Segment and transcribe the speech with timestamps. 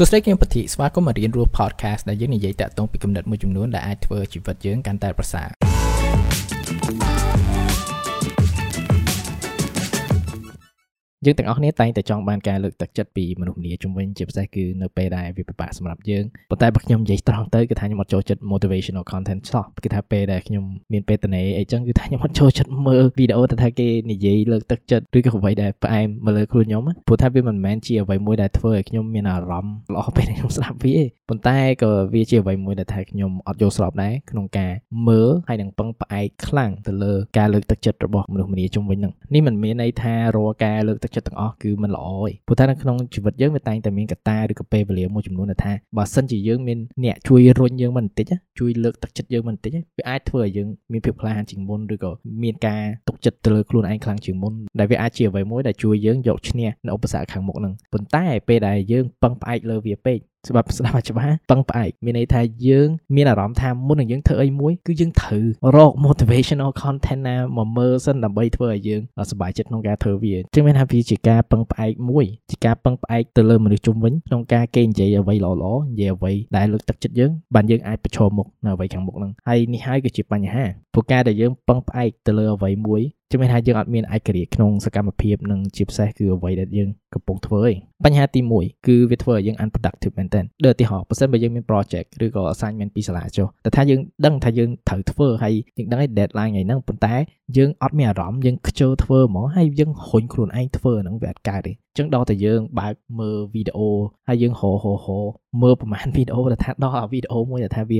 [0.00, 5.48] សួស្តីខ្ញុំពធីស្វាគមន៍មករៀនរស់ podcast ដែលយើងនិយាយតាក់ទងពីគំនិតមួយចំនួនដែលអាចធ្វើជីវិតយើងកាន់តែប្រសើរ
[11.24, 34.72] យើងទាំងអស់គ្នាតែងតែចង់បានការលើកទឹកចិត្តពីមនុស្សម្នាជំនាញជាពិសេសគឺនៅពេលដែលវាពិបាកសម្រាប់យើងប៉ុន្តែបើខ្ញុំនិយាយត្រង់ទៅគឺថាខ្ញុំអត់ចូលចិត្ត motivational content សោះគឺថាពេលដែលខ្ញុំមានពេលតនេអីចឹងគឺថាខ្ញុំអត់ចូលចិត្តមើលវីដេអូទៅថាគេនិយាយលើកទឹកចិត្តឬក៏អ្វីដែលផ្អែមមកលើខ្លួនខ្ញុំព្រោះថាវាមិនមែនជាអ្វីមួយដែលធ្វើឲ្យខ្ញុំមានអារម្មណ៍ល្អពេលខ្ញុំស្ដាប់វាទេប៉ុន្តែក៏វាជាអ្វីមួយដែលថាខ្ញុំអត់យល់ស្របដែរក្នុងការ
[35.08, 48.26] មើលហើយនឹងពឹងផ្អែកខ្លាំងទៅលើការលើកទឹកចិត្តរបស់មនុស្សម្នាជំនាញហ្នឹងនេះមិនមានន័យថារាល់ការលើកទឹកចិត្តទាំងអស់គឺមិនល្អទេព្រោះថានៅក្នុងជីវិតយើងវាតែងតែមានកត្តាឬក៏ពេលវេលាមួយចំនួនដែលថាបើសិនជាយើងមានអ្នកជួយរុញយើងមិនបន្តិច
[48.58, 52.10] ជួយលើកទឹកចិត្តយើងមិនបន្តិចវាអាចធ្វើឲ្យយើងមានភាពក្លាហានជាងមុនឬក៏
[52.42, 65.44] មានការទុកចិត្តទៅលើខ្លួនឯងខ្លាំងជាងមុនដែលវាអាចជាអ្វីមួយដែលជួយយើងយកឈ្នះនៅឧបសគ្គខាងមុខហ្នឹងប៉ុន្តែពេលដែលយើងពឹងផ្អែកលើវាពេក ច្បាប់ស្ដាប់ឲ្យច្បាស់ពឹងផ្អែកមានន័យថាយើងមានអារម្មណ៍ថាមុននឹងយើងធ្វើអីមួយគឺយើងត្រូវ
[65.76, 69.00] រក motivational content ណាមកមើលសិនដើម្បីធ្វើឲ្យយើង
[69.30, 97.14] សប្បាយចិត្តក្នុងការធ្វើវាចឹងមានថាវាជាការពឹងផ្អែកមួយជាការពឹងផ្អែកទៅលើមនុស្សជុំវិញក្នុងការគេនិយាយអ្វីល្អៗនិយាយអ្វីដែលលើកទឹកចិត្តយើងបានយើងអាចប្រឈមមុខនៅអ្វីខាងមុខហ្នឹងហើយនេះហើយគឺជាបញ្ហាព្រោះការដែលយើងពឹងផ្អែកទៅលើអ្វីមួយ ជំនឿថាយើងអត់មានឯករាជ្យក្នុងសកម្មភាពនិងជាពិសេសគឺអ្វីដែលយើងកំពុងធ្វើឯងបញ្ហាទី1គឺវាធ្វើឲ្យយើង unproductive មែនទែនដូចឧទាហរណ៍បើសិនបើយើងមាន project ឬក៏ assignment ពីសាលាចុះតែថាយើងដឹងថាយើងត្រូវធ្វើហើយយើងដឹងឯ deadline ថ្ងៃហ្នឹងប៉ុន្តែ
[97.56, 103.90] យើងអត់មានអារម្មណ៍យើងខ្ជិលធ្វើហ្មងហើយយើងរុញខ្លួនឯងធ្វើហ្នឹងវាអត់កើតទេចឹងដល់តែយើងបើកមើលវីដេអូ
[104.28, 105.18] ហើយយើងហោហោហោ
[105.62, 107.98] មើលប្រហែលវីដេអូដែលថាដល់អាវីដេអូមួយដែលថាវា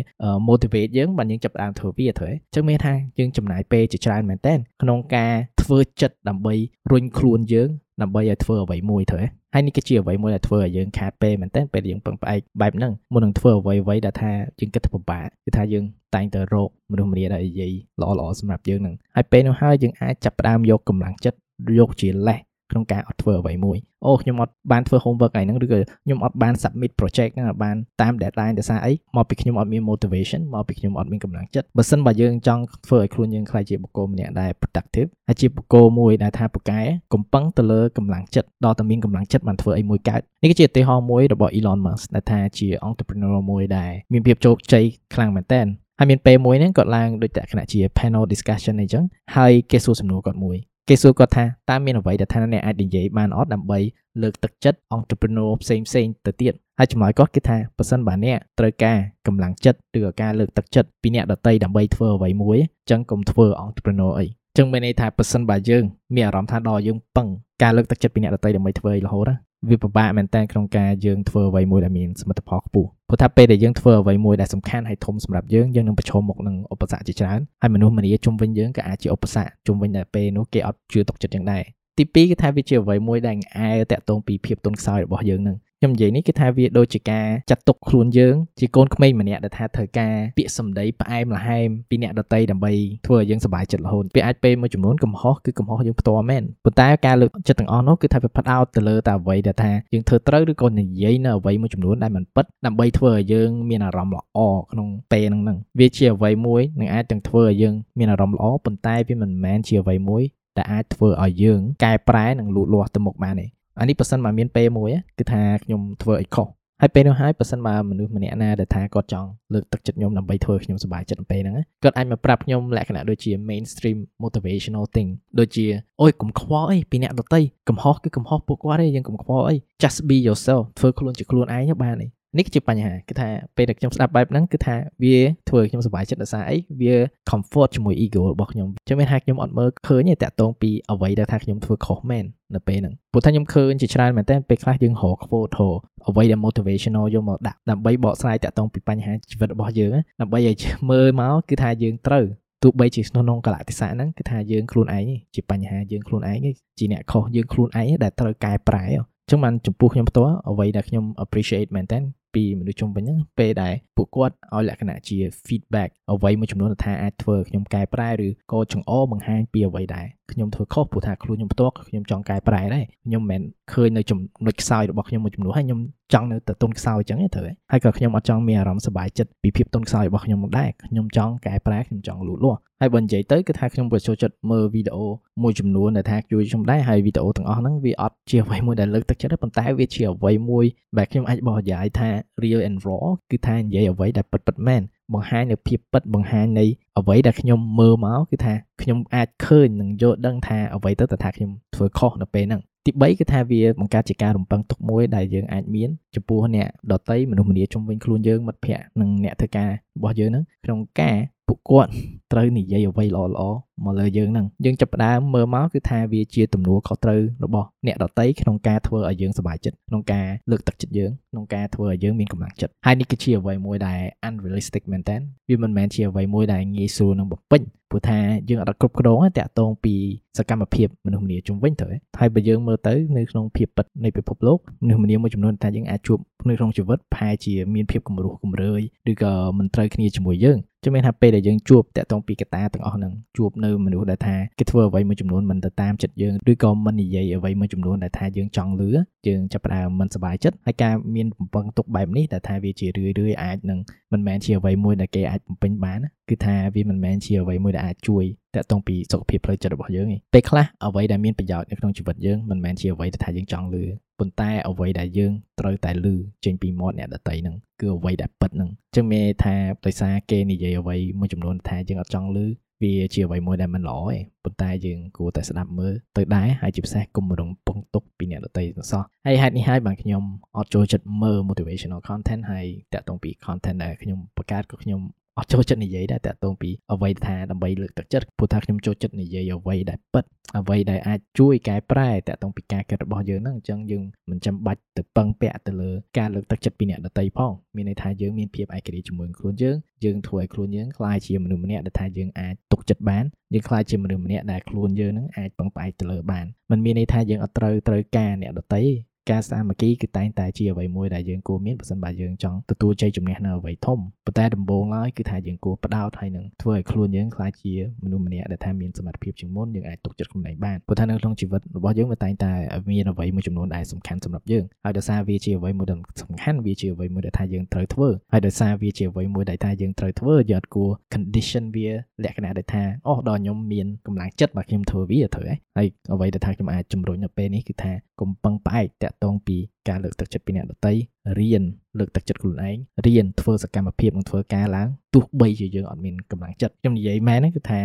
[0.48, 5.32] motivate យើងបានយើងចាប់ផ្ដើមធ្វើវាត្រូវចឹងមានថាយើងចំណាយពេលជាច្រើនមែនតើក្នុងការ
[5.62, 6.54] ធ្វើចិត្តដើម្បី
[6.90, 7.70] រុញខ្លួនយើង
[8.02, 21.38] ដើម្បីឲ្យធ្វើអ្វីមួយត្រូវហើយនេះគឺជាអ្វីមួយដែលធ្វើឲ្យយើងខាតពេលមែនតើពេលយើងពឹងផ្អែកបែបហ្នឹងមុននឹងធ្វើអ្វីអ្វីដែលថាយើងគិតទៅពិបាកគឺថាយើងតែងតែរកមនុស្សម្នាដែលនិយាយល្អល្អសម្រាប់យើងហ្នឹងហើយពេលនោះហើយយើងអាចចាប់ផ្ដើមយកកម្លាំងចិត្ត
[21.78, 22.38] យកជាលេស
[22.70, 36.80] ក្នុងការអត់ធ្វើអ្វីមួយអូខ្ញុំអត់បានធ្វើ homework ឯហ្នឹងឬក៏ខ្ញុំអត់បាន submit project ហ្នឹងបានតាម deadline ដោយសារអីមកពីខ្ញុំអត់មាន motivation មកពីខ្ញុំអត់មានកម្លាំងចិត្តបើសិនបើយើងចង់ធ្វើឲ្យខ្លួនយើងខ្លាចជាបុគ្គលម្នាក់ដែល productive ហើយជាបុគ្គលមួយដែលថាពូកែ
[37.14, 45.62] កំពឹងទៅលើកម្លាំងចិត្តដល់តែមានកម្លាំងចិត្តបានធ្វើអីមួយកើតនេះគឺជាឧទាហរណ៍មួយរបស់ Elon Musk ដែលថាជា entrepreneur មួយដែលមានភាពជោគជ័យខ្លាំងមែនតើ
[45.98, 49.04] ហើយមានពេលមួយហ្នឹងគាត់ឡើងដូចតែគណៈជា panel discussion អីចឹង
[49.36, 50.56] ហើយគេសួរសំណួរគាត់មួយ
[50.88, 53.78] គេសួរគាត់ថាតើមានអ្វីដែលថាអ្នកអាចនិយាយបានអត់ដើម្បី
[54.22, 64.26] លើកទឹកចិត្ត entrepreneur ផ្សេងផ្សេងទៅទៀតហើយចម្លើយគាត់គឺថាបើសិនបើអ្នកត្រូវការកម្លាំងចិត្តឬក៏ការលើកទឹកចិត្តពីអ្នកដតីដើម្បីធ្វើអ្វីមួយអញ្ចឹងកុំធ្វើ entrepreneur អី
[64.56, 65.84] ចឹងមានន័យថាបើសិនបើយើង
[66.14, 67.28] មានអារម្មណ៍ថាដល់យើងពឹង
[67.62, 81.62] ការលើកទឹកចិត្តពីអ្នកដតីដើម្បីធ្វើអីរហូតណា វាពិបាកមែនតើក្នុងការយើងធ្វើអ្វីមួយដែលមានសមិទ្ធផលខ្ពស់ព្រោះថាពេលដែលយើងធ្វើអ្វីមួយដែលសំខាន់ហើយធំសម្រាប់យើងយើងនឹងប្រឈមមុខនឹងឧបសគ្គជាច្រើនហើយមនុស្សម្នាជុំវិញយើងក៏អាចជាឧបសគ្គជុំវិញតែពេលនោះគេអត់ជឿទុកចិត្តយ៉ាងដែរ
[81.98, 92.72] ទី2គឺថាវាជាអ្វីមួយដែលអែតាក់ទងពីភាពទន់ខ្សោយរបស់យើងនឹងខ្ញុំនិយាយនេះគឺថាវាដូចជាការចាត់ទុកខ្លួនយើងជាកូនក្មេងម្នាក់ដែលថាត្រូវការពាក្យសម្ដីផ្អែមល្ហែមពីអ្នកដតីដើម្បី
[93.06, 104.38] ធ្វើឲ្យយើងសប្បាយចិត្តរហូតវាអាចពេលមួយចំនួនកំហុសគឺកំហុសយើងផ្ទាល់មែនប៉ុន្តែការលើកចិត្តទាំងអស់នោះគឺថាវាផាត់អោតទៅលើតែអ្វីដែលថាយើងធ្វើត្រូវឬក៏និយាយនៅអ្វីមួយចំនួនដែលមិនពិតដើម្បីធ្វើឲ្យយើងមានអារម្មណ៍ល្អ
[104.72, 110.24] ក្នុងពេលហ្នឹងហ្នឹងវាជាអ្វីមួយនឹងអាចទាំងធ្វើឲ្យយើងមានអារម្មណ៍ល្អប៉ុន្តែវាមិនមែនជាអ្វីមួយ
[110.58, 113.46] ដែលអាចធ្វើឲ្យយើងកែប្រែនិងលូតលាស់ទៅមុខបានទេ
[113.78, 116.48] អានេះប៉ះសិនមកមានពេលមួយគឺថាខ្ញុំធ្វើអីខុស
[116.82, 125.08] ហើយពេលនោះហើយប៉ះសិនមកមនុស្សម្នាក់ណាដែលថាគាត់ចង់លើកទឹកចិត្តខ្ញុំដើម្បីធ្វើខ្ញុំសប្បាយចិត្តពេលហ្នឹងគាត់អាចមកប្រាប់ខ្ញុំលក្ខណៈដូចជា mainstream motivational thing
[125.38, 125.66] ដូចជា
[126.02, 132.06] អូយកុំខ្វល់អីពីអ្នកដតីកំហុសគឺកំហុសពួកគាត់ទេយើងកុំខ្វល់អី just be yourself ធ្វើខ្លួនជាខ្លួនឯងបានទេ
[132.36, 135.16] នេះគឺជាបញ្ហាគឺថាពេលដែលខ្ញុំស្ដាប់បែបហ្នឹងគឺថាវា
[135.48, 136.94] ធ្វើឲ្យខ្ញុំសប្បាយចិត្តដោយសារអីវា
[137.30, 142.24] comfort ជាមួយ ego របស់ខ្ញុំចឹងមានថាខ្ញុំអត់មើលឃើញទេតាក់ទងពីអ្វីដែលថាខ្ញុំធ្វើខុសមែន
[142.54, 145.72] នៅពេលហ្នឹងព្រោះថាខ្ញុំឃើញជាច្រើនមែនតើពេលខ្លះយើងរក quote រ
[146.08, 152.24] អ្វីដែល motivational យកមកដាក់ដើម្បីបកស្រាយតាក់ទងពីបញ្ហាជីវិតរបស់យើងដើម្បីឲ្យមើលមកគឺថាយើងត្រូវ
[152.62, 156.38] ទោះបីជាក្នុងកលៈទេសៈហ្នឹងគឺថាយើងខ្លួនឯងជាបញ្ហាយើងខ្លួនឯង
[156.78, 158.84] ជាអ្នកខុសយើងខ្លួនឯងដែលត្រូវកែប្រែ
[159.30, 161.98] ចឹងបានចំពោះខ្ញុំផ្ទាល់អ្វីដែលខ្ញុំ appreciate មែនតើ
[162.34, 165.16] ពីមនុស្សជុំវិញហ្នឹងពេលដែលពួកគាត់ឲ្យលក្ខណៈជា
[165.46, 173.42] feedback អ្វីមួយចំនួនថាអាចធ្វើខ្ញុំកែប្រែឬក៏ចង្អុលបង្ហាញពីអ្វីដែល ខ្ញុំធ្វើខុសព្រោះថាខ្លួនខ្ញុំផ្ទាល់ខ្ញុំចង់កែប្រែដែរខ្ញុំមិនមែន
[173.72, 175.80] ឃើញនៅចំណុចខ្សោយរបស់ខ្ញុំមួយចំនួនហើយខ្ញុំ
[176.14, 185.06] ចង់នៅតែទុនខ្សោយអញ្ចឹងទេត្រូវហើយក៏ខ្ញុំអត់ចង់មានអារម្មណ៍សប្បាយចិត្តពីភាពទុនខ្សោយរបស់ខ្ញុំមកដែរខ្ញុំចង់កែប្រែខ្ញុំចង់លូតលាស់ហើយបើនិយាយទៅគឺថាខ្ញុំក៏ចូលចិត្តមើលវីដេអូ
[185.42, 190.64] មួយចំនួនដែលថាជួយខ្ញុំដែរហើយវីដេអូទាំងអស់ហ្នឹងវាអត់ជាអ្វីមួយដែលលើកទឹកចិត្តទេប៉ុន្តែវាជាអ្វីមួយ
[190.98, 192.08] ដែលខ្ញុំអាចបកស្រាយថា
[192.42, 194.82] real and raw គឺថានិយាយអ្វីដែលពិតពិតមែន
[195.14, 196.64] បង្ហាញនៅភាពពិតបង្ហាញនៃ
[196.98, 211.16] អ្វីដែលខ្ញុំមើលមកគឺថាខ្ញុំអាចឃើញនិងយល់ដឹងថាអ្វីទៅតែថាខ្ញុំធ្វើខុសនៅពេលហ្នឹងទី3គឺថាវាបង្កើតជាការរំពឹងទុកមួយដែលយើងអាចមានចំពោះអ្នកដតីមនុស្សម្នាជុំវិញខ្លួនយើងមិត្តភ័ក្តិនិងអ្នកធ្វើការរបស់យើងហ្នឹងក្នុងការ
[211.48, 211.90] ពួកគាត់
[212.32, 213.42] ត្រូវនិយាយអ្វីល្អល្អ
[213.84, 225.16] មកលើយើងហ្នឹងយើងចាប់ផ្ដើមមើលមកគឺថាវាជាទំនួលខុសត្រូវរបស់អ្នកដតីក្នុងការធ្វើឲ្យយើងសប្បាយចិត្តក្នុងការលើកទឹកចិត្តយើងក្នុងការធ្វើឲ្យយើងមានកម្លាំងចិត្តហើយនេះគឺជាអ្វីមួយដែល unrealistic មែនតើ
[225.48, 228.18] វាមិនមែនជាអ្វីមួយដែលងាយស្រួលនឹងបំពេញព្រោះថា
[228.48, 229.94] យើងអត់គ្រប់គ្រងតាក់ទងពី
[230.38, 231.88] សកម្មភាពមនុស្សម្នាជុំវិញទៅ
[232.20, 236.18] ហើយបើយើងមើលទៅនៅក្នុងភាពពិតនៃពិភពលោកមនុស្សម្នាមួយចំនួនថាយើងអាចជួប
[236.48, 238.80] នៅក្នុងជីវិតប្រហែលជាមានភាពគំរោះគំរើយ
[239.10, 248.90] ឬក៏មិនត្រូវគ្នាជាមួយយើងជំនឿថាពេលដែលយើងជួបតាក់ទងពីកត្តាទាំងអស់ហ្នឹងជួបនៅមនុស្សដែលថាគេធ្វើអ្វីមួយចំនួនមិនទៅតាមចិត្តយើងឬក៏មិននិយាយអ្វីមួយចំនួនដែលថាយើងចង់លឺ
[249.28, 253.78] យើងចាប់ផ្ដើមមិនសប្បាយចិត្តហើយការមានបំពឹងទុកបែបនេះដែលថាវាជារឿយរឿយអាចនឹង
[254.12, 255.98] មិនមែនជាអ្វីមួយដែលគេអាចបំពេញបាន
[256.28, 258.24] គឺថាវាមិនមែនជាអ្វីមួយដែលអាចជួយ
[258.54, 263.84] តាក់ទងពីសុខភាពផ្លូវចិត្តរបស់យើងទេពេលខ្លះអ្វីដែលមានប្រយោជន៍នៅក្នុងជីវិតយើងមិនមែនជាអ្វីដែលថាយើងចង់លឺ
[264.18, 266.14] ប៉ុន្តែអ្វីដែលយើងត្រូវតែលឺ
[266.44, 269.54] ចេញពីមាត់អ្នកដតីហ្នឹងគឺអ្វីដែលពិតហ្នឹងអញ្ចឹងមានថា
[269.84, 272.46] ដោយសារគេនិយាយអ្វីមួយចំនួនថាយើងអត់ចង់លឺ
[272.82, 280.22] វាជាអ្វីមួយដែលមិនល្អទេប៉ុន្តែយើងគួរតែស្ដាប់មើលទៅដែរហើយជាពិសេសកុំរំពឹងទុកពីអ្នកដទៃទាំងសោះហើយហេតុនេះហើយបានខ្ញុំ
[280.56, 285.00] អត់ចូលចិត្តមើល motivational content ហើយតាក់ទងពី content ដែលខ្ញុំបង្កើតក៏ខ្ញុំ
[285.38, 290.24] អត់ចូលចិត្តនិយាយដែរតាក់ទងពីអ្វីថាដើម្បីលើកទឹកចិត្តព្រោះថាខ្ញុំចូលចិត្តនិយាយអ្វីដែលពិត
[290.58, 303.24] អ្វីដែលអាចជួយកែប្រែតាក់ទងពីការគិតរបស់យើងហ្នឹងអញ្ចឹងយើងមិនចាំបាច់ទៅពឹងពាក់ទៅលើការលើកទឹកចិត្តពីអ្នកដទៃផងមានន័យថាយើងមានភាពឯករាជ្យជាមួយខ្លួនយើងយើងធ្វើឲ្យខ្លួនយើងក្លាយជាមនុស្សម្នាក់ដែលថាយើងអាចទុកចិត្តបាន
[303.54, 308.82] យើងក្លាយជាមនុស្សម្នាក់ដែលខ្លួនយើងហ្នឹងអាចពឹងផ្អែកទៅលើបានมันមានន័យថាយើងអត់ត្រូវត្រូវការអ្នកដទៃ
[309.30, 317.72] ការសាមគ្គីគឺតែងតែជាអ្វីមួយដែលយើងគួរមានបើសិនបើយើងចង់ទទួលជ័យជំនះនៅអ្វីធំប៉ុន្តែដំបូងឡើយគឺថាយើងគួរផ្ដោតហើយនឹងធ្វើឲ្យខ្លួនយើងក្លាយជា
[318.04, 322.52] មនុស្សម្នាក់ដែលថាមានសមត្ថភាពជាងមុនយើងអាចទុកចិត្តខ្លួនឯងបានព្រោះថានៅក្នុងជីវិតរបស់យើងវាតែងតែ
[322.90, 331.88] មានអ្វីមួយចំនួនដែលសំខាន់សម្រាប់យើងហើយដោយសារវាជាអ្វីមួយដែលសំខាន់វាជាអ្វីមួយដែលថាយើងត្រូវធ្វើហើយដោយសារវាជាអ្វីមួយដែលថាយើងត្រូវធ្វើយើងអត់គួរ condition វា
[332.24, 339.56] លក្ខណៈដែលថាអូដល់ខ្ញុំមានកម្លាំងចិត្តមកខ្ញុំធ្វើវាត្រូវហើយ ហើយអ្វីដែលថាខ្ញុំអាចជំរុញនៅពេលនេះគឺថាកុំពឹងផ្អែកតាក់ទងពី
[339.88, 340.92] ការលើកទឹកចិត្តពីអ្នកដទៃ
[341.38, 341.62] រៀន
[341.98, 342.76] លើកទឹកចិត្តខ្លួនឯង
[343.06, 347.80] រៀនធ្វើសកម្មភាពនិងធ្វើការឡើងទោះបីជាយើងអត់មានកម្លាំងចិត្តខ្ញុំនិយាយមែនហ្នឹងគឺថា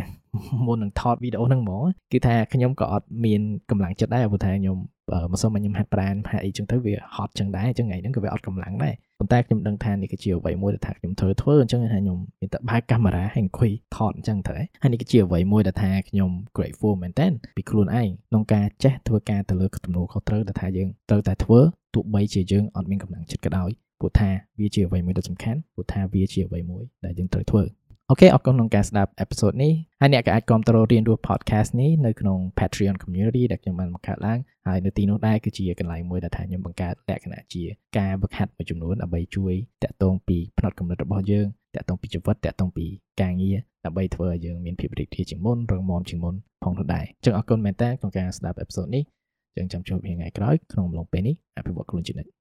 [0.66, 1.84] មុននឹងថតវីដេអូហ្នឹងហ្មង
[2.14, 4.78] គឺថាខ្ញុំក៏អត់មានកម្លាំងចិត្តដែរព្រោះថាខ្ញុំ
[5.32, 17.28] មិនសូមឲ្យខ្ញុំហាត់ប្រាណហាត់អីចឹងទៅវាហត់ចឹងដែរចឹងថ្ងៃហ្នឹងក៏វាអត់កម្លាំងដែរប៉ុន្តែខ្ញុំដឹងថានេះគឺជាអ្វីមួយដែលថាខ្ញុំធ្វើធ្វើអញ្ចឹងថាខ្ញុំមានតែបើកកាមេរ៉ាហើយអង្គុយថតអញ្ចឹងទៅហើយនេះគឺជាអ្វីមួយដែលថាខ្ញុំ grateful មែនតើ
[17.58, 21.60] ពីខ្លួនឯងក្នុងការចេះធ្វើការទៅលើទំនួលខុសត្រូវដែលថាយើងត្រូវតែធ្វើ
[21.94, 23.70] ទោះបីជាយើងអត់មានកម្លាំងចិត្តក៏ដោយ
[24.00, 24.30] ព្រោះថា
[24.60, 27.64] វាជាអ្វីមួយដ៏សំខាន់ព្រោះថាវាជាអ្វីមួយដែលយើងត្រូវធ្វើ
[28.10, 37.64] អូខេអរគុណក្នុងការស្ដាប់អេពីសូតនេះហើយអ្នកក៏អាចគ្រប់គ្រងរៀនរស់ podcast នេះនៅក្នុង Patreon community ដែលខ្ញុំបានបង្កើតឡើងហើយនៅទីនោះដែរគឺជាកន្លែងមួយដែលថាខ្ញុំបង្កើតលក្ខណៈជា
[37.98, 39.54] ការវឹកហាត់មួយចំនួនដើម្បីជួយ
[39.84, 42.86] តាក់ទងពីផ្នត់គំនិតរបស់យើងតាក់ទងពីជីវិតតាក់ទងពី
[43.22, 49.04] ការងារដើម្បីធ្វើឲ្យយើងមានភាពរីករាយជាងមុនរឹងមាំជាងមុនផងនោះដែរអញ្ចឹងអរគុណមែនតើក្នុងការស្ដាប់អេពីសូតនេះ
[49.58, 52.32] យើងចាំជួបគ្នាថ្ងៃក្រោយក្នុងអំឡុងពេលនេះអភិវឌ្ឍខ្លួនជានិច្ច